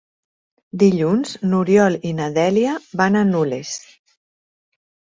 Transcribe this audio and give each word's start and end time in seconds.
Dilluns 0.83 1.35
n'Oriol 1.51 1.99
i 2.13 2.15
na 2.23 2.31
Dèlia 2.41 2.75
van 3.05 3.23
a 3.23 3.25
Nules. 3.37 3.79